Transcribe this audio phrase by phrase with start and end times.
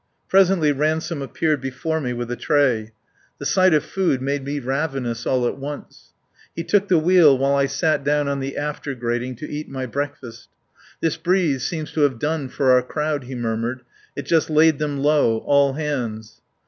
[0.29, 2.91] Presently Ransome appeared before me with a tray.
[3.37, 6.11] The sight of food made me ravenous all at once.
[6.55, 9.85] He took the wheel while I sat down of the after grating to eat my
[9.85, 10.49] breakfast.
[11.01, 13.81] "This breeze seems to have done for our crowd," he murmured.
[14.15, 16.41] "It just laid them low all hands."